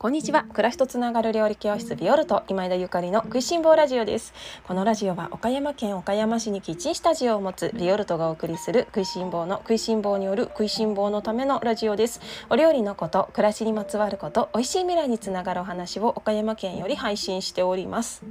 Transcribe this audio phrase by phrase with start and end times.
[0.00, 0.44] こんにちは。
[0.52, 2.44] 暮らしとつながる料理教室ビオルト。
[2.46, 4.32] 今枝ゆかりの食いしん坊ラジオです。
[4.62, 12.20] このラジオは岡山県岡山市にキッチンスタジオを持つビオルトがお送りする食いしん坊の食いしん坊による食いしん坊のためのラジオです。
[12.48, 18.22] お料理のこと暮らしにまつわること美味しい未来につながるお話を岡山県より配信しております。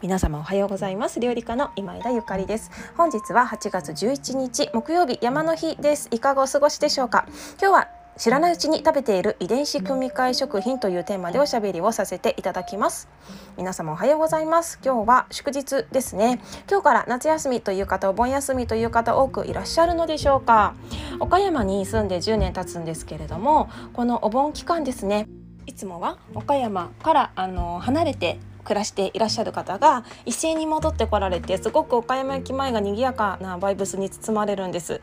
[0.00, 1.20] 皆様おはようございます。
[1.20, 2.70] 料理家の今枝ゆかりです。
[2.96, 6.08] 本日は8月11日木曜日山の日です。
[6.12, 7.26] いかがお過ごしでしょうか？
[7.60, 13.08] 今日は知らないうちに食べている遺伝子組み換え食品というテーマでおしゃべりをさせていただきます。
[13.56, 14.78] 皆様おはようございます。
[14.84, 16.40] 今日は祝日ですね。
[16.70, 20.74] 今日から夏休みという方お盆休みという方多くいらっしゃるのでしょうか。
[21.18, 25.26] 岡山に住んで10年経つんですけれどもこのお盆期間ですね。
[25.66, 35.00] いつもは岡山からあの離れて暮らしていらっしゃる方が一斉に戻ってこられてすごく岡山駅前が賑やかなバイブスに包まれるんです。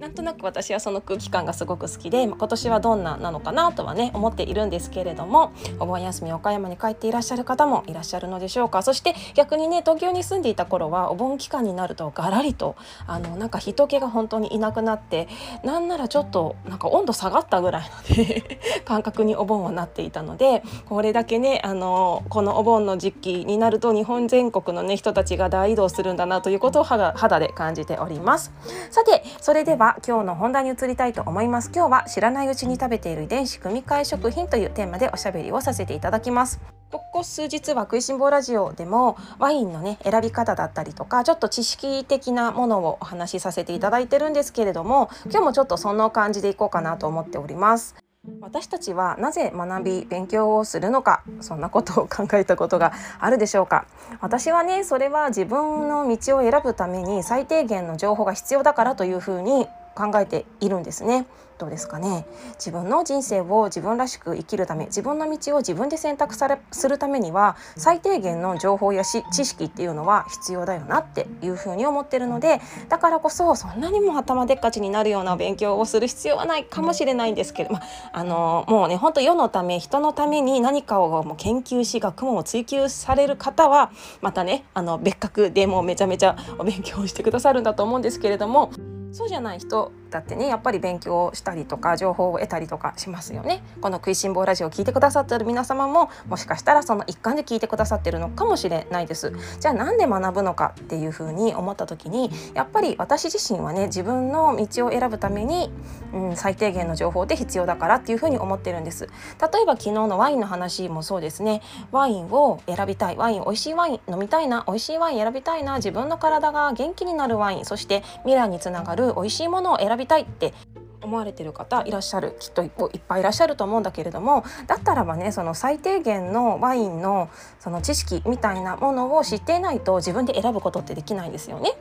[0.00, 8.82] なんとなく私はその空気感がすごく好きで、今年はどんななのかなとはね思っているんですけれどもお盆休み岡山に帰っていらっしゃる方もいらっしゃるのでしょうか。
[8.82, 15.28] そして逆にね東京に住んでいた頃はお盆期間になるとガラリとあのなんか人気が本当にいなくなって
[15.64, 18.42] なんならちょっとなんか温度下がったぐらいのね
[18.86, 28.52] 感覚にお盆はなっていたのでこれだけねあのこのお盆の時期になると日本全国のね人たちが大移動するんだなということを肌肌で感じております。
[28.90, 31.70] さてそれれでは今日の本題に移りたいと思います。
[31.74, 36.60] 今日は知らないうちに食べている遺伝子組み換え食品というテーマでおしゃべりをさせていただきます。
[36.90, 47.94] ここ数日は食いしん坊ラジオでもワインのね選び方だったりとかちょっと知識的なものをお話しさせていただいてるんですけれども今日もちょっとその感じでいこうかなと思っております。
[48.42, 53.86] 私たちはなぜ学び勉強をするのかそんなことを考えたことがあるでしょうか？
[54.20, 61.26] 私はねそれは自分の道を選ぶために最低限の情報が必要だからというふうに考えているんですね。
[61.60, 62.24] どうですかね
[62.54, 77.82] 自分の人生を自分らしく生きるため自分の道を自分で選択されするためには最低限の情報やし知識っていうのは必要だよなっていうふうに思ってるのでだからこそそんなにも頭でっかちになるような勉強をする必要はないかもしれないんですけど、ま
[78.14, 83.92] あ、のもうね本当世のため人のために何かをもう研究し学問を追求される方は
[84.22, 88.72] またねあの別格でもうめちゃめちゃお勉強してくださるんだと思うんですけれども
[89.12, 89.92] そうじゃない人。
[90.10, 93.62] だってねやっぱり勉強したりとか情報を得たりとかしますよね。
[93.80, 99.32] この食いしん坊ラジオを聞いてくださってる皆様ももしかしたらその一環で聞いてくださってるのかもしれないです。
[99.60, 105.70] じゃあなんで学ぶのかっていうふうに思った時にやっぱり私自身はね自分の道を選ぶために、
[106.12, 109.08] うん、最低限の情報で必要だからっていうふうに思ってるんです。
[109.40, 111.62] 例えば昨日のワインの話もそうですね。
[111.92, 120.54] ワインを選びたいワイン美味しいワイン飲みたいな美味しいワイン選びたいな自分の体が元気になるワインそして未来につながる美味しいものを選びたいって
[121.02, 122.70] 思われてる方いらっしゃるきっといっ
[123.08, 131.72] ぱいいらっしゃると思うんだけれどもだったらばねその最低限のワインのその知識みたいなものを知っていないと自分で選ぶことってできないですよね。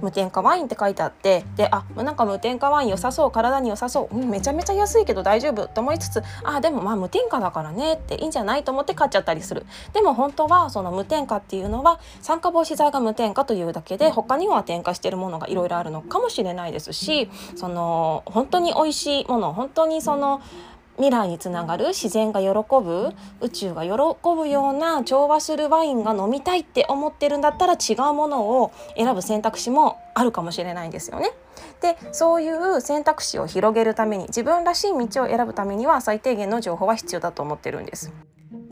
[0.00, 9.66] 無添加ワインって書いてあってであなんか無添加ワイン良さそう体に良さそう、うん、めちゃめちゃ安いけど大丈夫と思いつつあでもまあ無添加だからねっていいんじゃないと思って買っちゃったりする。
[9.92, 20.40] でも本当はその無添加っていうのは酸化防止剤が無添加というだけで他には添加してるものがいろいろあるのかもしれないですしその本当に美味しいもの本当にその
[20.96, 23.90] 未来につながる自然が喜ぶ宇宙が喜
[24.36, 31.32] ぶような調和するワインが飲みたいって思ってるんだったら違うものを選ぶ選択肢もあるかもしれないんですよね。
[31.80, 38.12] でそういう選択肢を広げるために自分らしい道を選ぶためには最低限の情報は必要だと思ってるんです。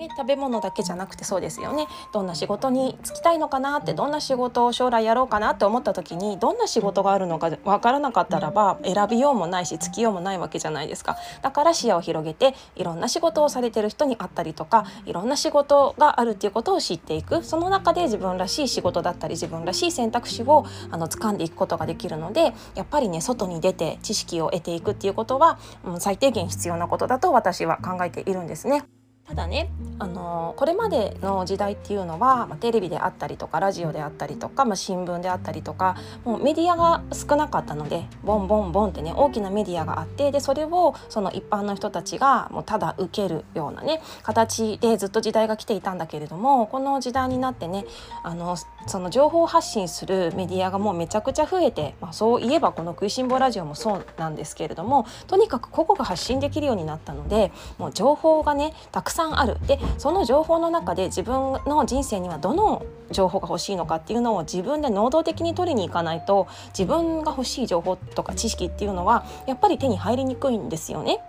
[0.03, 1.87] ね、食べ物だけじゃなくてそうですよね。
[2.13, 11.17] どんな仕事に就きたいのかなってどんな仕事を将来やろうかなって思った時にどんな仕事があるのか分からなかったらば選びようもないしつきようもないわけじゃないですか。
[11.43, 17.45] だから視野を広げていろんな仕事をされてる人に会ったりとかいろんな仕事があるっていうことを知っていく。
[17.45, 28.85] その中で自分らしい仕事だったり自分らしい選択肢をあの掴んでいくことができるのでやっぱりね外に出て知識を得ていくっていうことは、うん、最低限必要なことだと私は考えているんですね。
[29.27, 29.71] ただね、
[30.01, 47.87] あのこれまでの時代っていうのは、まあ、テレビであったりとかラジオであったりとか、まあ、新聞であったりとかもうメディアが少なかったのでボンボンボンってね大きなメディアがあってでそれをその一般の人たちがもうただ受けるようなね形でずっと時代が来ていたんだけれどもこの時代になってね
[48.25, 48.57] あの
[48.87, 71.21] その情報発信するメディアがもうめちゃくちゃ増えて、まあ、そういえばこの「食いしん坊ラジオ」もそうなんですけれどもとにかく個々が発信できるようになったのでもう情報がねたくさんあるでその情報の中で自分の人生にはどの情報が欲しいのかっていうのを自分で能動的に取りに行かないと自分が欲しい情報とか知識っていうのはやっぱり手に入りにくいんですよね。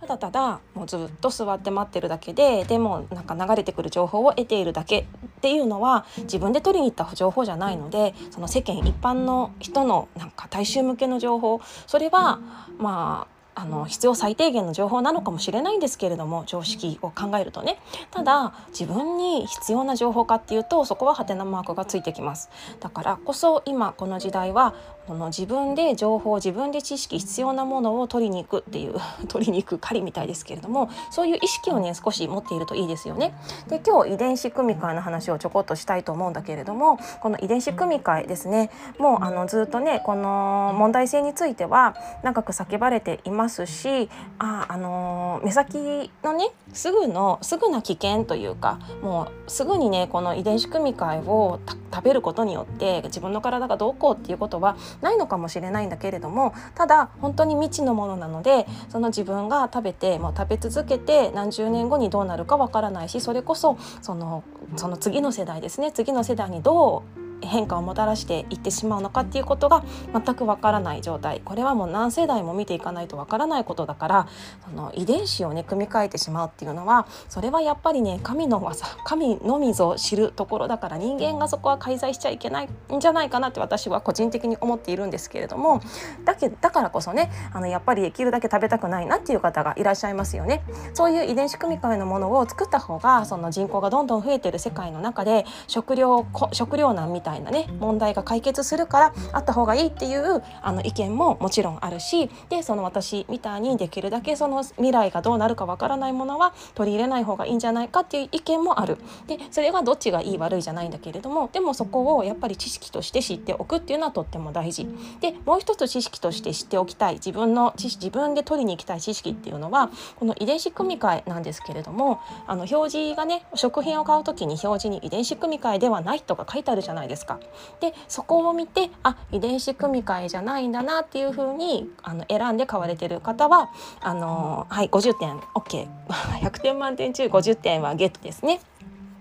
[0.00, 5.06] ただただもうずっと座って待ってるだけででもなんか流れてくる情報を得ているだけ
[5.38, 12.40] っていうのは自分で取りに行った情報じゃないのでその世間一般の人のなんか大衆向けの情報それは
[12.78, 17.80] まああの必要最低限の情報なのかもしれないんですけれども常識を考えるとね。
[18.12, 22.50] ただ自分に必要な情報かっていうとそこはハテナマークがついてきます。
[22.78, 24.74] だからこそ今この時代は
[25.08, 28.96] この自分で情報自分で知識必要なものを取りに行くっていう
[29.28, 33.32] 取りに行く狩りみたいですけれどもそういう意識をね少し持っているといいですよね。
[33.68, 51.60] で今日遺伝子組み換えの話をちょこっとしたいと思うんだけれどもこの遺伝子組み換えですねもうあのずっとねこの問題性については長く叫ばれていますしああの目先のねすぐのすぐな危険というかもうすぐにねこの遺伝子組み換えを
[51.94, 64.42] 食べることによって自分の体がどうこうっていうことはないのかもしれないんだけれどもただ本当に未知のものなのでその自分が食べてもう食べ続けて何十年後にどうなるかわからないしそれこそその
[64.76, 74.28] その次の世代ですね次の世代にどう変化をもたらしていってしまうのかっていうことが全くわからない状態これはもう何世代も見ていかないとわからないことだから
[74.64, 85.80] その遺伝子をね組み替えてしまうっていうのはそれはやっぱりね神の技神のみぞ知るところだから人間がそこは介在しちゃいけないんじゃないかなって私は個人的に思っているんですけれども
[86.24, 90.62] だけだからこそねあのやっぱりできるだけ食べたくないなっていう方がいらっしゃいますよね。
[90.94, 108.98] そういう遺伝子組み換えのものを作った方がその人口がどんどん増えてる世界の中で食料食料難みたいたいなね問題が解決するからあった方がいいっていうあの意見ももちろんあるしでその私みたいにできるだけその未来がどうなるかわからないものは取り入れない方がいいんじゃないかっていう意見もある。
[109.26, 114.88] でそれがどっちがいい悪いじゃないんだけれどもでもそこをやっぱり知識として知っておくっていうのはとっても大事。
[115.20, 127.40] でもう一つ知識として知っておきたい自分の知識自分で取りに行きたい知識っていうのはこの遺伝子組み換えなんですけれどもあの表示がね食品を買う時に表示に遺伝子組み換えではないとか書いてあるじゃないですかですか。
[127.80, 133.70] でそこを見てあ遺伝子組み換えじゃないんだなっていうふうにあの選んで買われてる方は
[134.00, 138.60] あのはい50点 OK100 点満点中50点はゲットですね。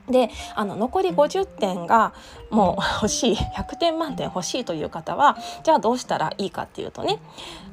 [0.09, 2.13] であの残り50点が
[2.49, 7.19] もう欲しい100点満点欲しいという方はじゃあどうしたらいいかっていうとね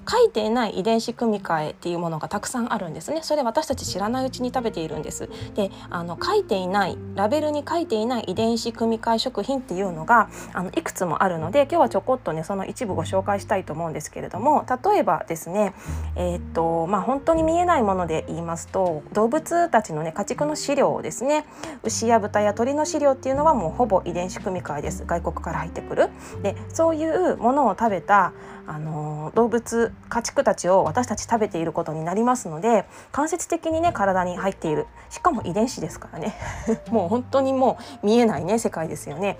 [0.08, 3.20] 書いていない遺伝子組み換えっていうものがたくさんあるんですね。
[3.22, 5.28] それ私たち知らないうちに食べているんです。
[5.54, 15.74] であの書いていないラベルに書いていない遺伝子組み換え食品っていうのがあのいくつもあるので今日はちょこっとねその一部ご紹介したいと思うんですけれども例えばですね
[16.16, 21.46] えー、っとまあ本当に見えないもので言いますと動物たちのね家畜の飼料をですね。
[21.82, 25.04] 牛や豚や鳥の飼料っていうのはもうほぼ遺伝子組み換えです。
[25.04, 26.08] 外国から入ってくる。
[26.42, 28.32] でそういうものを食べた
[28.66, 34.86] あの動物家畜たちを私たち食べていることになりますので間接的にね体に入っている。
[35.10, 36.34] しかも遺伝子ですからね。
[36.90, 39.38] もう本当にもう見えないね世界ですよね。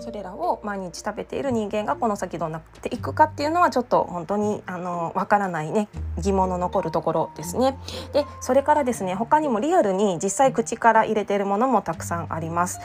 [0.00, 7.78] それらを毎日食べている人間がこの先どうなっていくかっていうのはちょっと本当にあのわからないね疑問の残るところですね。
[8.12, 12.80] でそれからですね他にもリアルに実際口から入れているものもたくさんあります。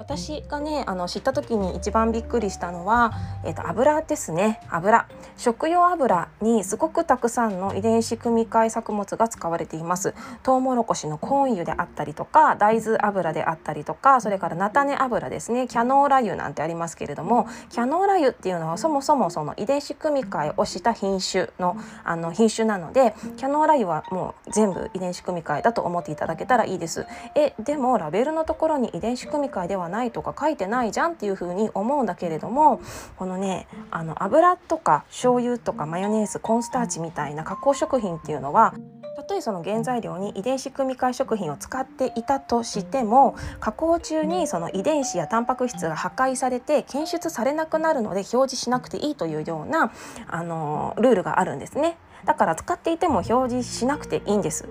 [0.00, 3.12] 私がねあの知った時に一番びっくりしたのは、
[3.44, 4.58] えーと、油ですね。
[4.70, 5.06] 油。
[5.36, 10.14] 食用油にすごくたくさんの遺伝子組み換え作物が使われています。
[10.42, 15.68] トウモロコシのコーン油であったりとか大豆油であったりとかそれから菜種油ですね。
[15.68, 27.06] キャノーラ油なんてありますけれどもキャノーラ油っていうのはそもそもその遺伝子組み換えをした品種のあの品種なのでキャノーラ油はもう全部遺伝子組み換えだと思っていただけたらいいです。
[27.34, 32.80] えでもラベルのところに遺伝子組み換えではないとか書いてないじゃんっていうふうに思うんだけれども
[33.16, 38.74] このねあの油とか醤油とかマヨネーズコーンスターチみたいな加工食品っていうのは
[39.20, 49.92] たとえその原材料に遺伝子組み換え食品を使っていたとしても加工中にその遺伝子やタンパク質が破壊されて検出されなくなるので表示しなくていいというような
[50.26, 51.98] あのルールがあるんですね。
[52.24, 54.68] だから使っていても表示しなくていいんです。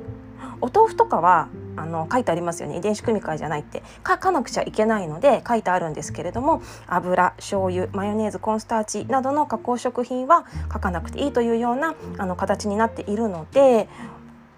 [0.61, 1.47] お豆腐とかは
[1.79, 2.77] あの書いてありますよね。
[2.77, 3.83] 遺伝子組み換えじゃないって。
[4.07, 13.87] 書かなくちゃいけないので書いてあるんですけれども油醤油マヨネーズコーンスターチなどの加工食品は書かなくていいというようなあの形になっているので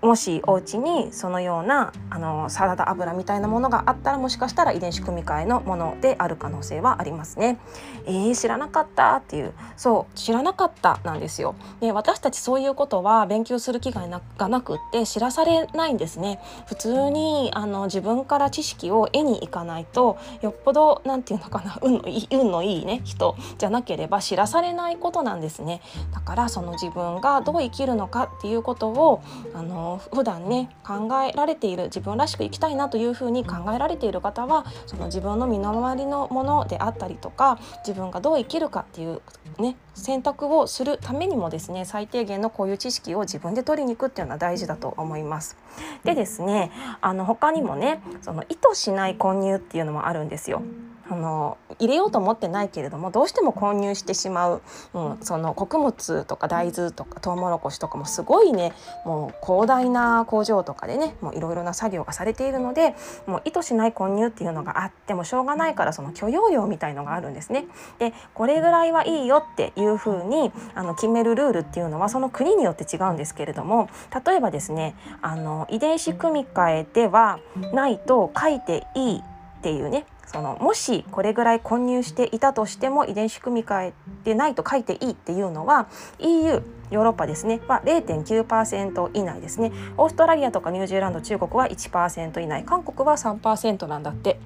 [0.02, 7.60] もしお家にそのようなあのサラダ油みたいなものがあったらもしかしたら遺伝子組み換えのものである可能性はありますね。
[8.06, 11.54] えー、知らなかったっていうそう知らなかったなんですよ。
[11.82, 16.40] で私たちそういうことは勉強する機会がなくって知らされないんですね。
[16.66, 25.82] 普通にあの自分から知識を得に行かないとよっぽどなんていうのかな運のいい運のいいね人じゃなければ知らされないことなんですね。
[26.12, 29.22] だからその自分がどう生きるのかっていうことを
[29.54, 39.22] あのの普段ね考えられている自分らしく生きたいなというふうに考えられている方はその自分の身の回りのものであったりとか自分がどう生きるかっていう
[39.60, 45.58] ね選択をするためにもですね最低限のこういう知識を自分で取りに行くっていうのは大事だと思います。
[46.04, 46.72] でですね
[47.02, 50.62] あの他にもねその意図しない混入っていうのもあるんですよ。
[51.12, 54.62] あの入れようと思ってないけれどもどうしても混入してしまう、
[54.94, 58.72] うん、その穀物とか大豆とかトウモロコシとかもすごいね
[59.06, 62.96] もう広大な工場とかでねいろいろな作業がされているので
[63.28, 67.66] もう意図しない混入っていうのがあってもしょうがないからその許容量みたいのがあるんですね。
[68.00, 73.90] でこれぐらいはいいよっていうふうにあの決めるルールっていうのはその国によって違うんですけれども
[74.26, 77.40] 例えばですねあの遺伝子組み換えでは
[77.74, 87.60] ないと書いていいっていうねそのもしこれぐらい混入していたとしても遺伝子組み換えでないと書いていいっていうのは EU ヨーロッパですね。
[87.68, 89.72] は0.9%以内ですね。
[89.98, 92.64] オーストラリアとかニュージーランド中国は1%以内。
[92.64, 94.40] 韓国は3%なんだって。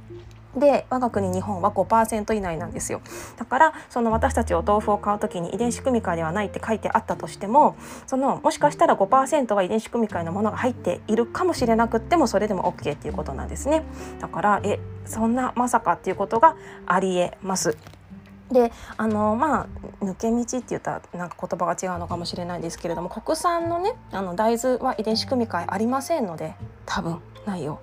[0.58, 3.02] で我が国日本は5%以内なんですよ。
[3.38, 7.76] だからその私たちお豆腐を買う時に遺伝子組み換えではないって書いてあったとしても
[8.08, 13.84] そのもしかしたら5%は遺伝子組み換えのものが入っているかもしれなくってもそれでも OK っていうことなんですね
[14.20, 17.78] だからえそんなまさかっていうことがありえます
[18.52, 19.68] であのまあ
[20.04, 27.80] 抜け道って言ったらなんか言葉が違うのかもしれないですけれども国産のねあの大豆は遺伝子組み換えありませんので多分ないよ。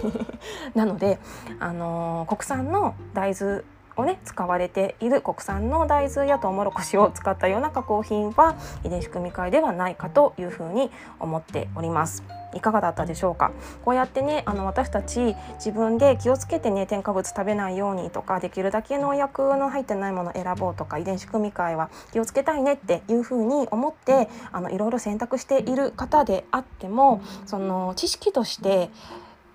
[0.74, 1.18] なので、
[1.58, 3.62] あの国産の大豆
[3.96, 12.22] をね使われている国産の大豆やトウモロコシを使ったような加工品は遺伝子組み換えではないかというふうに思っております。
[12.54, 13.50] いかがだったでしょうか？
[13.84, 28.88] こうやってねあの私たち自分で気をつけてね添加物食べないようにとかできるだけ農薬の入ってないものを選ぼうとか遺伝子組み換えは気をつけたいねっていうふうに思ってあのいろいろ選択している方であってもその知識として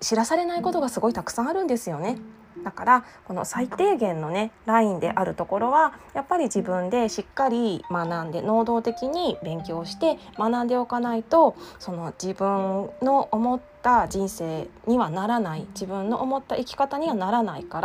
[0.00, 2.18] 知らされないことがすごいたくさんあるんですよね。
[2.64, 17.80] だからこの最低限のねラインであるところはやっぱり自分でしっかり学んで能動的に勉強して学んでおかないとその自分の思った人生にはならない自分の思った生き方にはならないか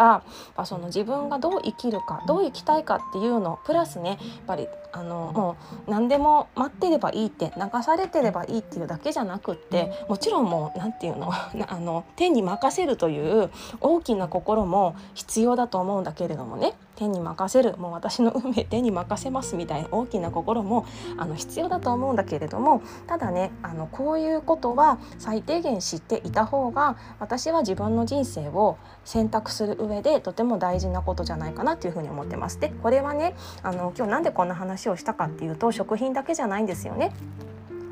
[0.57, 11.33] らその自分がどう生きるかどう生きたいかっていうのプラスねやっぱりあのもう何でも待ってればいいって流されてればいいっていうだけじゃなくってもちろんもう何て言うの
[11.67, 16.75] あの天に任せるという大きな心も必要だと思うんだけれどもね。
[16.95, 20.85] 天に任せるもう私の運命天に任せますみたいな大きな心も
[21.17, 32.59] あの必要だと思うんだけれどもただねあのこういうことは最低限知っていた方が私は自分の人生を選択する上でとても大事なことじゃないかなっていうふうに思ってます。
[32.59, 37.11] でこれはねあの今日なんでこんな話をしたかっていうと食品だけじゃないんですよね。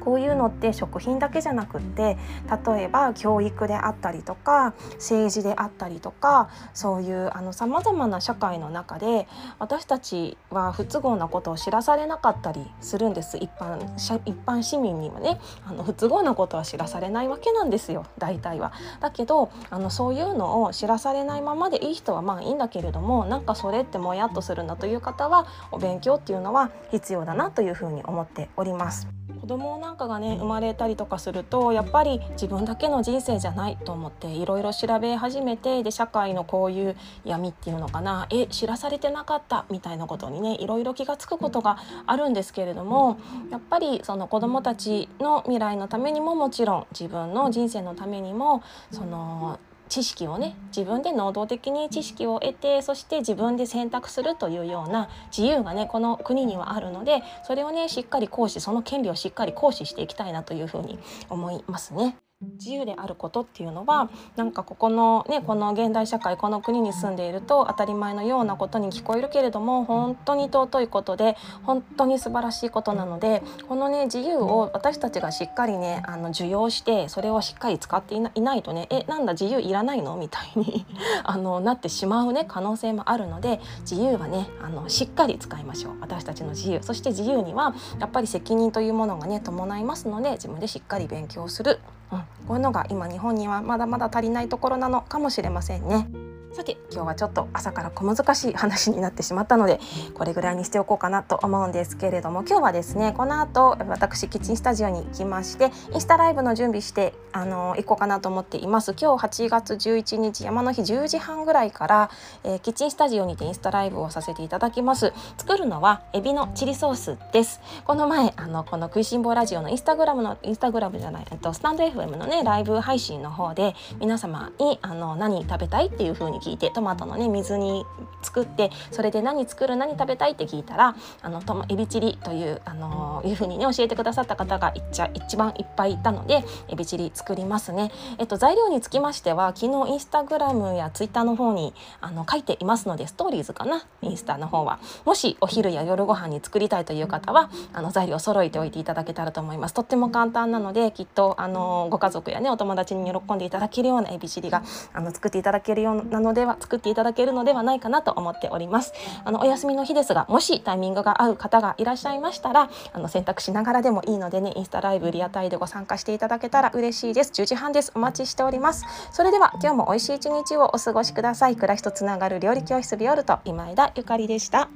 [0.03, 2.17] こういうのって食品だけじゃなくって
[2.65, 9.27] 例えば教育であったりとか政治であったりとかそういうさまざまな社会の中で
[9.59, 13.79] 私たちは不都合なことを知らされなかったりするんです一般
[14.25, 18.73] 一般市民にはねあの不都合なことは知らされないわけなんですよ大体は。
[18.99, 29.07] だけどあのそういうのを知らされないままでいい人はまあいいんだけれどもなんかそれってもやっとするんだという方はお勉強っていうのは必要だなというふうに思っております。
[29.39, 36.95] 子供なんかがね生まれたりとかするとやっぱり自分だけの人生じゃないと思っていろいろ調べ始めてで社会のこういう
[37.25, 43.19] 闇っていうのかなえ知らされてなかったみたいなことにねいろいろ気が付くことがあるんですけれども
[43.51, 49.59] やっぱりその子供たちの未来のためにももちろん自分の人生のためにもその
[49.89, 60.99] 知識をね自分で能動的に知識を得てそして自分で選択するというような自由がねこの国にはあるのでそれをねしっかり行使その権利をしっかり行使していきたいなというふうに
[61.29, 62.17] 思いますね。
[62.59, 80.17] 自由であることっていうのはなんかここのねこの現代社会この国に住んでいると当たり前のようなことに聞こえるけれども本当に尊いことで本当に素晴らしいことなのでこのね自由を私たちがしっかりねあの受容してそれをしっかり使っていないとねえなんだ自由いらないの？
[80.17, 80.85] みたいに
[81.23, 85.93] あのなってしまうね可能性もあるので自由はねあのしっかり使いましょう。
[86.01, 86.81] 私たちの自由。
[86.81, 91.79] そして自由にはやっぱり責任というものがね伴いますので自分でしっかり勉強する。
[92.11, 96.07] うん、こういうのが今日本にはまだまだ足りないところなのかもしれませんね。
[96.53, 99.79] さて今日はちょっと朝から小難しい話になってしまったので
[100.13, 108.93] これぐらいにしておこうかなと思うんですけれども今日はですねこの後私キッチンスタジオに行きましてインスタライブの準備してあの行こうかなと思っています。
[108.93, 112.11] 今日8月11日山の日10時半ぐらいから、
[112.43, 115.11] えー、キッチンスタジオにてインスタライブをさせていただきます。
[115.37, 117.59] 作るのはエビのチリソースです。
[117.85, 127.85] この前あのこの食いしん坊ラジオのインスタグラムのインスタグラムじゃないえっとスタンド FM のねライブ配信の方で皆様にあの何食べたいっていう風に聞いてトマトのね水に
[128.21, 137.91] 作ってそれで何作る何食べたいって聞いたらあのトマエビチリというあのいう風にね教えてくださった方が一一番いっぱいいたのでエビチリ作りますね。
[138.17, 143.85] えっと材料につきましては昨日インスタグラムやツイッターの方にあの書いていますのでストーリーズかな？
[144.01, 149.73] インスタの方はもしお昼や夜ご飯に作りたいという方はあの材料を揃えておいていただけたらと思います。
[149.73, 158.93] とっても簡単なのできっとあのご家族やねお友達に喜んでいただけるようなエビチリがあの作っていただけるようなのでは作っていただけるのではないかなと思っております。
[159.23, 167.31] あのお休みの日ですがもしタイミングが合う方がいらっしゃいましたらあの選択しながらでもいいのでねインスタライブリアタイでご参加していただけたら嬉しいです。
[167.31, 167.91] 10時半です。
[167.95, 168.85] お待ちしております。
[169.11, 171.55] それでは今日も美味しい一日をお過ごしください。
[171.55, 174.69] 暮らしとつながる料理教室ビオルト今枝ゆかりでした。